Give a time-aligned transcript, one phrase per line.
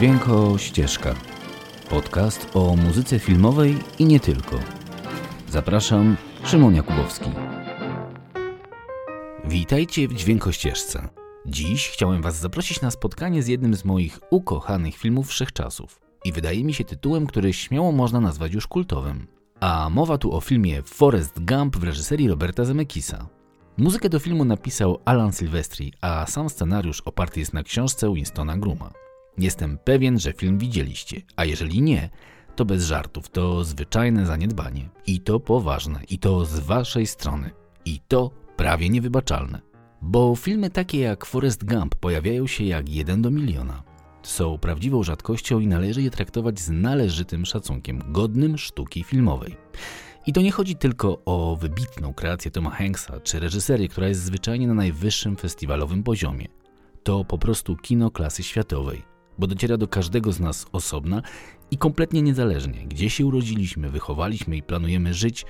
[0.00, 1.14] Dźwięko Ścieżka.
[1.90, 4.58] Podcast o muzyce filmowej i nie tylko.
[5.48, 7.30] Zapraszam, Szymon Jakubowski.
[9.44, 11.08] Witajcie w Dźwięko Ścieżce.
[11.46, 16.00] Dziś chciałem Was zaprosić na spotkanie z jednym z moich ukochanych filmów wszechczasów.
[16.24, 19.26] I wydaje mi się tytułem, który śmiało można nazwać już kultowym.
[19.60, 23.28] A mowa tu o filmie Forrest Gump w reżyserii Roberta Zemeckisa.
[23.76, 28.90] Muzykę do filmu napisał Alan Silvestri, a sam scenariusz oparty jest na książce Winstona Gruma.
[29.40, 32.10] Jestem pewien, że film widzieliście, a jeżeli nie,
[32.56, 34.88] to bez żartów, to zwyczajne zaniedbanie.
[35.06, 37.50] I to poważne, i to z waszej strony.
[37.84, 39.60] I to prawie niewybaczalne.
[40.02, 43.82] Bo filmy takie jak Forrest Gump pojawiają się jak jeden do miliona.
[44.22, 49.56] Są prawdziwą rzadkością i należy je traktować z należytym szacunkiem, godnym sztuki filmowej.
[50.26, 54.68] I to nie chodzi tylko o wybitną kreację Toma Hanksa czy reżyserię, która jest zwyczajnie
[54.68, 56.46] na najwyższym festiwalowym poziomie.
[57.02, 59.09] To po prostu kino klasy światowej,
[59.40, 61.22] bo dociera do każdego z nas osobna
[61.70, 65.46] i kompletnie niezależnie, gdzie się urodziliśmy, wychowaliśmy i planujemy żyć,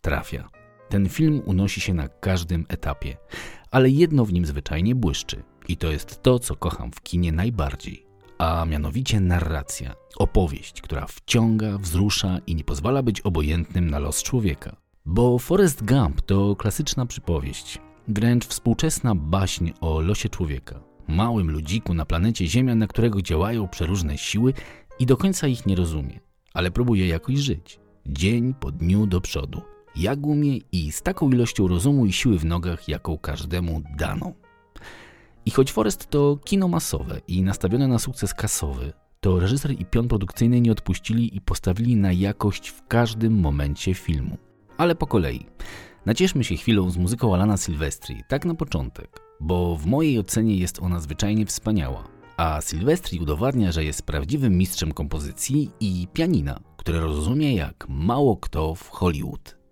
[0.00, 0.48] trafia.
[0.88, 3.16] Ten film unosi się na każdym etapie,
[3.70, 8.04] ale jedno w nim zwyczajnie błyszczy i to jest to, co kocham w kinie najbardziej
[8.38, 14.76] a mianowicie narracja, opowieść, która wciąga, wzrusza i nie pozwala być obojętnym na los człowieka.
[15.06, 17.78] Bo Forrest Gump to klasyczna przypowieść,
[18.08, 24.18] wręcz współczesna baśń o losie człowieka, małym ludziku na planecie Ziemia, na którego działają przeróżne
[24.18, 24.52] siły
[24.98, 26.20] i do końca ich nie rozumie,
[26.54, 29.62] ale próbuje jakoś żyć, dzień po dniu do przodu,
[29.96, 34.34] jak umie i z taką ilością rozumu i siły w nogach, jaką każdemu daną.
[35.46, 40.08] I choć Forest to kino masowe i nastawione na sukces kasowy, to reżyser i pion
[40.08, 44.36] produkcyjny nie odpuścili i postawili na jakość w każdym momencie filmu.
[44.76, 45.46] Ale po kolei.
[46.06, 50.78] Nacieszmy się chwilą z muzyką Alana Silvestri, tak na początek, bo w mojej ocenie jest
[50.82, 52.04] ona zwyczajnie wspaniała.
[52.36, 58.74] A Silvestri udowadnia, że jest prawdziwym mistrzem kompozycji i pianina, które rozumie jak mało kto
[58.74, 59.63] w Hollywood.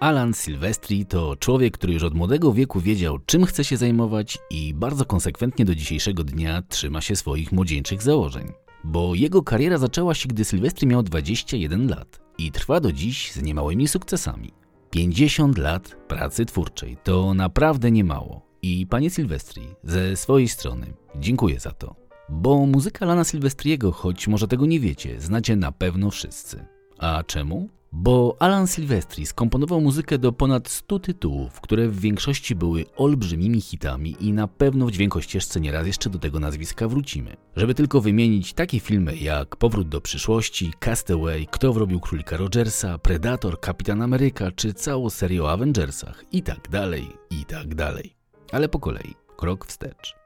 [0.00, 4.74] Alan Silvestri to człowiek, który już od młodego wieku wiedział, czym chce się zajmować i
[4.74, 8.52] bardzo konsekwentnie do dzisiejszego dnia trzyma się swoich młodzieńczych założeń.
[8.84, 13.42] Bo jego kariera zaczęła się, gdy Silvestri miał 21 lat i trwa do dziś z
[13.42, 14.52] niemałymi sukcesami.
[14.90, 18.46] 50 lat pracy twórczej to naprawdę nie mało.
[18.62, 21.96] I panie Silvestri, ze swojej strony dziękuję za to.
[22.28, 26.64] Bo muzyka Lana Silvestriego, choć może tego nie wiecie, znacie na pewno wszyscy.
[26.98, 27.68] A czemu?
[27.92, 34.16] Bo Alan Silvestri skomponował muzykę do ponad 100 tytułów, które w większości były olbrzymimi hitami
[34.20, 37.36] i na pewno w dźwiękościeżce nieraz jeszcze do tego nazwiska wrócimy.
[37.56, 43.60] Żeby tylko wymienić takie filmy jak Powrót do przyszłości, Castaway, Kto wrobił królika Rogersa, Predator,
[43.60, 48.14] Kapitan Ameryka czy całą serię o Avengersach i tak dalej, i tak dalej.
[48.52, 50.19] Ale po kolei, krok wstecz.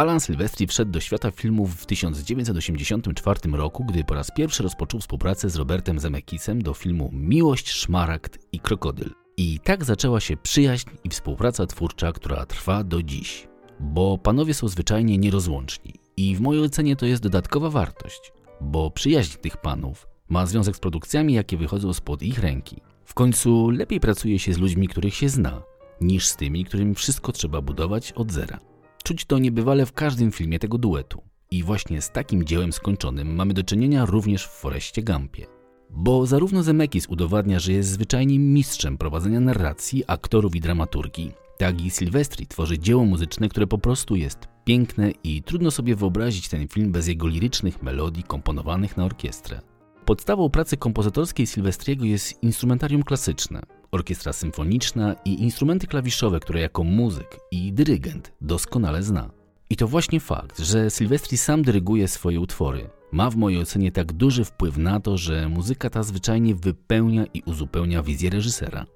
[0.00, 5.50] Alan Silvestri wszedł do świata filmów w 1984 roku, gdy po raz pierwszy rozpoczął współpracę
[5.50, 9.10] z Robertem Zemeckisem do filmu Miłość, Szmaragd i Krokodyl.
[9.36, 13.48] I tak zaczęła się przyjaźń i współpraca twórcza, która trwa do dziś.
[13.80, 15.94] Bo panowie są zwyczajnie nierozłączni.
[16.16, 20.80] I w mojej ocenie to jest dodatkowa wartość, bo przyjaźń tych panów ma związek z
[20.80, 22.80] produkcjami, jakie wychodzą spod ich ręki.
[23.04, 25.62] W końcu lepiej pracuje się z ludźmi, których się zna,
[26.00, 28.69] niż z tymi, którym wszystko trzeba budować od zera.
[29.10, 31.22] Czuć to niebywale w każdym filmie tego duetu.
[31.50, 35.46] I właśnie z takim dziełem skończonym mamy do czynienia również w Foreście Gumpie.
[35.90, 41.90] Bo zarówno Zemeckis udowadnia, że jest zwyczajnie mistrzem prowadzenia narracji, aktorów i dramaturgii, tak i
[41.90, 46.92] Silvestri tworzy dzieło muzyczne, które po prostu jest piękne i trudno sobie wyobrazić ten film
[46.92, 49.60] bez jego lirycznych melodii komponowanych na orkiestrę.
[50.04, 57.40] Podstawą pracy kompozytorskiej Silvestriego jest instrumentarium klasyczne, orkiestra symfoniczna i instrumenty klawiszowe, które jako muzyk
[57.50, 59.30] i dyrygent doskonale zna.
[59.70, 64.12] I to właśnie fakt, że Silvestri sam dyryguje swoje utwory, ma w mojej ocenie tak
[64.12, 68.86] duży wpływ na to, że muzyka ta zwyczajnie wypełnia i uzupełnia wizję reżysera.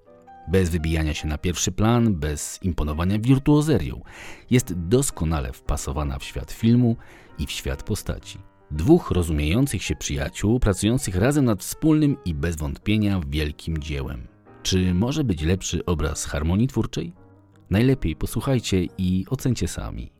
[0.49, 4.03] Bez wybijania się na pierwszy plan, bez imponowania wirtuozerią,
[4.51, 6.97] jest doskonale wpasowana w świat filmu
[7.39, 8.39] i w świat postaci.
[8.75, 14.27] Dwóch rozumiejących się przyjaciół, pracujących razem nad wspólnym i bez wątpienia wielkim dziełem.
[14.63, 17.13] Czy może być lepszy obraz harmonii twórczej?
[17.71, 20.14] Najlepiej posłuchajcie i ocencie sami.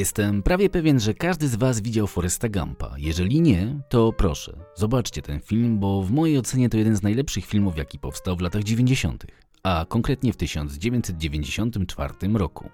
[0.00, 2.94] Jestem prawie pewien, że każdy z Was widział Foresta Gampa.
[2.98, 7.46] Jeżeli nie, to proszę, zobaczcie ten film, bo w mojej ocenie to jeden z najlepszych
[7.46, 9.26] filmów, jaki powstał w latach 90.,
[9.62, 12.70] a konkretnie w 1994 roku.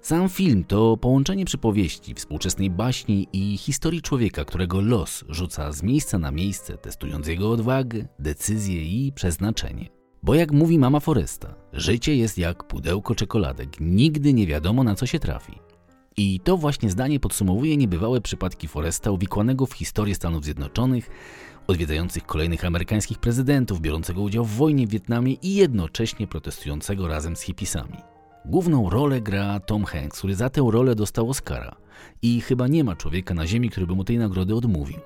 [0.00, 6.18] Sam film to połączenie przypowieści, współczesnej baśni i historii człowieka, którego los rzuca z miejsca
[6.18, 9.88] na miejsce, testując jego odwagę, decyzję i przeznaczenie.
[10.22, 15.06] Bo jak mówi mama Foresta, życie jest jak pudełko czekoladek, nigdy nie wiadomo na co
[15.06, 15.67] się trafi.
[16.18, 21.10] I to właśnie zdanie podsumowuje niebywałe przypadki Foresta uwikłanego w historię Stanów Zjednoczonych,
[21.66, 27.40] odwiedzających kolejnych amerykańskich prezydentów, biorącego udział w wojnie w Wietnamie i jednocześnie protestującego razem z
[27.40, 27.96] hipisami.
[28.44, 31.76] Główną rolę gra Tom Hanks, który za tę rolę dostał Oscara.
[32.22, 34.98] I chyba nie ma człowieka na ziemi, który by mu tej nagrody odmówił.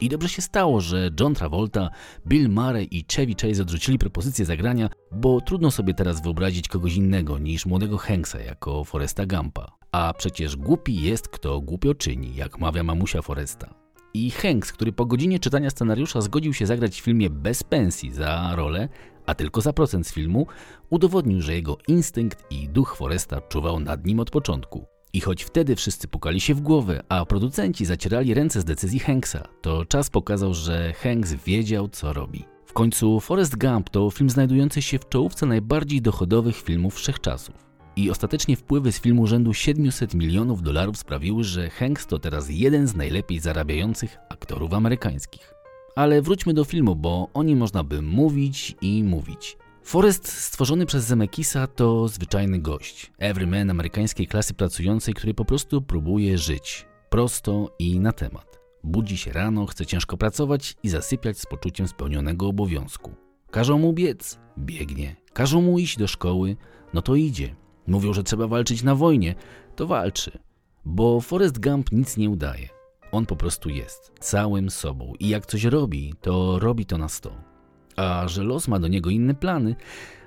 [0.00, 1.90] I dobrze się stało, że John Travolta,
[2.26, 7.38] Bill Murray i Chevy Chase odrzucili propozycję zagrania, bo trudno sobie teraz wyobrazić kogoś innego
[7.38, 9.72] niż młodego Hanksa jako Foresta Gampa.
[9.92, 13.74] A przecież głupi jest kto głupio czyni, jak mawia mamusia Foresta.
[14.14, 18.52] I Hanks, który po godzinie czytania scenariusza zgodził się zagrać w filmie bez pensji za
[18.56, 18.88] rolę,
[19.26, 20.46] a tylko za procent z filmu,
[20.90, 24.93] udowodnił, że jego instynkt i duch Foresta czuwał nad nim od początku.
[25.14, 29.48] I choć wtedy wszyscy pukali się w głowę, a producenci zacierali ręce z decyzji Hanksa,
[29.62, 32.44] to czas pokazał, że Hanks wiedział, co robi.
[32.66, 37.54] W końcu Forrest Gump to film znajdujący się w czołówce najbardziej dochodowych filmów wszechczasów.
[37.96, 42.86] I ostatecznie wpływy z filmu rzędu 700 milionów dolarów sprawiły, że Hanks to teraz jeden
[42.86, 45.54] z najlepiej zarabiających aktorów amerykańskich.
[45.96, 49.56] Ale wróćmy do filmu, bo o nim można by mówić i mówić.
[49.84, 53.12] Forrest stworzony przez Zemekisa to zwyczajny gość.
[53.18, 56.86] Everyman amerykańskiej klasy pracującej, który po prostu próbuje żyć.
[57.10, 58.60] Prosto i na temat.
[58.84, 63.14] Budzi się rano, chce ciężko pracować i zasypiać z poczuciem spełnionego obowiązku.
[63.50, 65.16] Każą mu biec, biegnie.
[65.32, 66.56] Każą mu iść do szkoły,
[66.94, 67.54] no to idzie.
[67.86, 69.34] Mówią, że trzeba walczyć na wojnie,
[69.76, 70.38] to walczy.
[70.84, 72.68] Bo Forrest Gump nic nie udaje.
[73.12, 77.53] On po prostu jest, całym sobą i jak coś robi, to robi to na sto.
[77.96, 79.76] A że los ma do niego inne plany,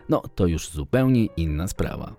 [0.10, 2.16] no to już zupełnie inna sprawa.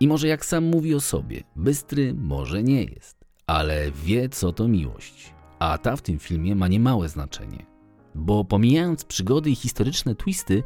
[0.00, 4.68] I może jak sam mówi o sobie, bystry może nie jest, ale wie co to
[4.68, 5.34] miłość.
[5.58, 7.66] A ta w tym filmie ma niemałe znaczenie.
[8.14, 10.62] Bo pomijając przygody i historyczne twisty,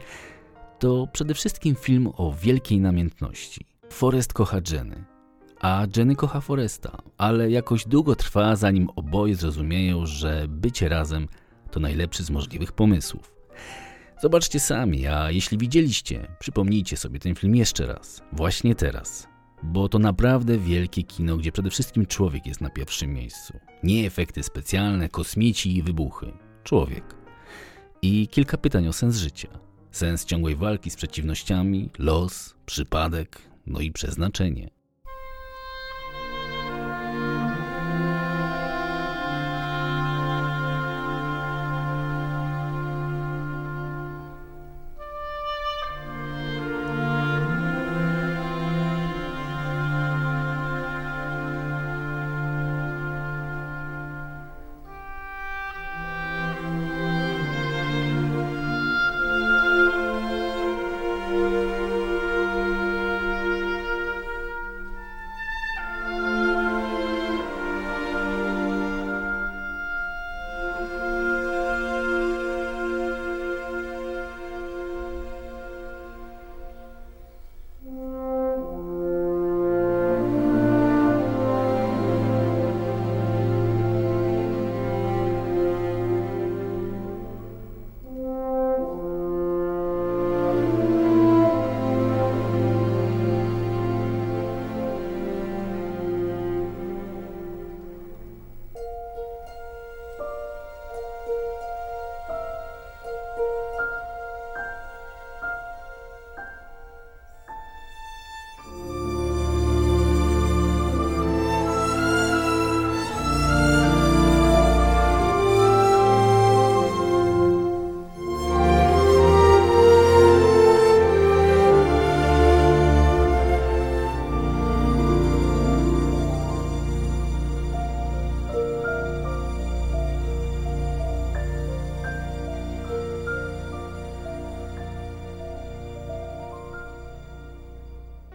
[0.79, 3.67] to przede wszystkim film o wielkiej namiętności.
[3.91, 5.05] Forrest kocha Jenny,
[5.61, 11.29] a Jenny kocha Foresta, ale jakoś długo trwa, zanim oboje zrozumieją, że bycie razem
[11.71, 13.40] to najlepszy z możliwych pomysłów.
[14.23, 19.29] Zobaczcie sami, a jeśli widzieliście, przypomnijcie sobie ten film jeszcze raz, właśnie teraz.
[19.63, 23.59] Bo to naprawdę wielkie kino, gdzie przede wszystkim człowiek jest na pierwszym miejscu.
[23.83, 26.33] Nie efekty specjalne, kosmici i wybuchy.
[26.65, 27.05] Człowiek.
[28.03, 29.49] I kilka pytań o sens życia.
[29.91, 34.80] Sens ciągłej walki z przeciwnościami, los, przypadek, no i przeznaczenie.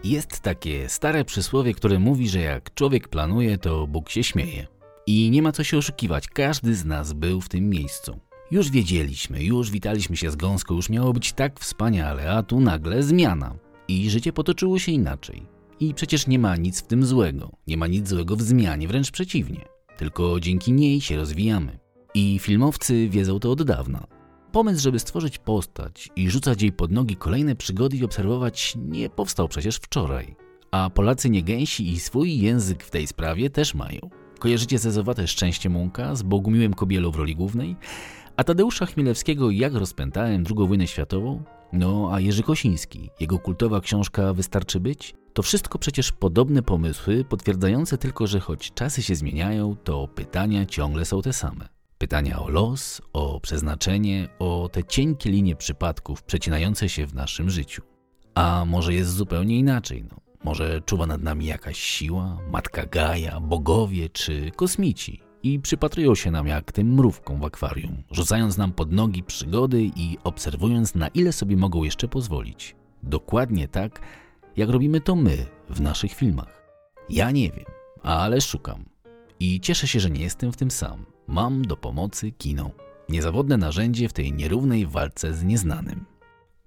[0.06, 4.66] Jest takie stare przysłowie, które mówi, że jak człowiek planuje, to Bóg się śmieje.
[5.06, 8.20] I nie ma co się oszukiwać, każdy z nas był w tym miejscu.
[8.50, 13.02] Już wiedzieliśmy, już witaliśmy się z gąską, już miało być tak wspaniale, a tu nagle
[13.02, 13.56] zmiana.
[13.88, 15.46] I życie potoczyło się inaczej.
[15.80, 19.10] I przecież nie ma nic w tym złego, nie ma nic złego w zmianie, wręcz
[19.10, 19.64] przeciwnie.
[19.96, 21.78] Tylko dzięki niej się rozwijamy.
[22.14, 24.06] I filmowcy wiedzą to od dawna.
[24.56, 29.48] Pomysł, żeby stworzyć postać i rzucać jej pod nogi kolejne przygody i obserwować, nie powstał
[29.48, 30.36] przecież wczoraj.
[30.70, 34.00] A Polacy nie gęsi i swój język w tej sprawie też mają.
[34.38, 37.76] Kojarzycie zezowate Szczęście Mąka z Bogumiłem Kobielą w roli głównej?
[38.36, 41.42] A Tadeusza Chmielewskiego Jak rozpętałem II wojnę światową?
[41.72, 45.14] No a Jerzy Kosiński, jego kultowa książka Wystarczy być?
[45.32, 51.04] To wszystko przecież podobne pomysły, potwierdzające tylko, że choć czasy się zmieniają, to pytania ciągle
[51.04, 51.75] są te same.
[51.98, 57.82] Pytania o los, o przeznaczenie, o te cienkie linie przypadków przecinające się w naszym życiu.
[58.34, 60.16] A może jest zupełnie inaczej, no.
[60.44, 66.46] Może czuwa nad nami jakaś siła, matka Gaja, bogowie czy kosmici i przypatrują się nam
[66.46, 71.56] jak tym mrówkom w akwarium, rzucając nam pod nogi przygody i obserwując na ile sobie
[71.56, 72.76] mogą jeszcze pozwolić.
[73.02, 74.00] Dokładnie tak,
[74.56, 76.62] jak robimy to my w naszych filmach.
[77.08, 77.64] Ja nie wiem,
[78.02, 78.84] ale szukam.
[79.40, 81.06] I cieszę się, że nie jestem w tym sam.
[81.26, 82.70] Mam do pomocy kino.
[83.08, 86.04] Niezawodne narzędzie w tej nierównej walce z nieznanym.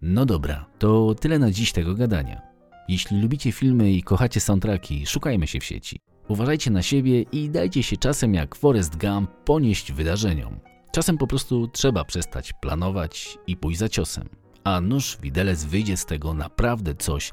[0.01, 2.41] No dobra, to tyle na dziś tego gadania.
[2.87, 5.99] Jeśli lubicie filmy i kochacie soundtracki, szukajmy się w sieci.
[6.27, 10.59] Uważajcie na siebie i dajcie się czasem jak Forrest Gump ponieść wydarzeniom.
[10.91, 14.29] Czasem po prostu trzeba przestać planować i pójść za ciosem.
[14.63, 17.31] A nóż widelec wyjdzie z tego naprawdę coś,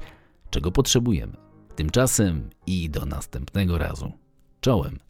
[0.49, 1.37] czego potrzebujemy.
[1.75, 4.11] Tymczasem i do następnego razu.
[4.61, 5.06] Czołem.